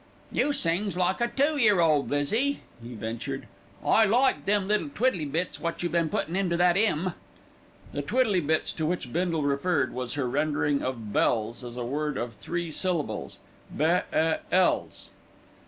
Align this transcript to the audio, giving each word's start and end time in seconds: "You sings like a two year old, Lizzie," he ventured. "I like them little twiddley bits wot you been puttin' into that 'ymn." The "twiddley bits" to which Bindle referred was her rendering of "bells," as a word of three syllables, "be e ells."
"You 0.31 0.51
sings 0.51 0.97
like 0.97 1.21
a 1.21 1.27
two 1.27 1.57
year 1.57 1.79
old, 1.79 2.09
Lizzie," 2.09 2.61
he 2.81 2.95
ventured. 2.95 3.45
"I 3.85 4.03
like 4.03 4.45
them 4.45 4.67
little 4.67 4.89
twiddley 4.89 5.31
bits 5.31 5.59
wot 5.59 5.83
you 5.83 5.89
been 5.89 6.09
puttin' 6.09 6.35
into 6.35 6.57
that 6.57 6.75
'ymn." 6.75 7.13
The 7.93 8.01
"twiddley 8.01 8.41
bits" 8.41 8.71
to 8.73 8.87
which 8.87 9.13
Bindle 9.13 9.43
referred 9.43 9.93
was 9.93 10.13
her 10.15 10.27
rendering 10.27 10.81
of 10.81 11.13
"bells," 11.13 11.63
as 11.63 11.77
a 11.77 11.85
word 11.85 12.17
of 12.17 12.33
three 12.33 12.71
syllables, 12.71 13.37
"be 13.77 13.99
e 14.11 14.37
ells." 14.51 15.11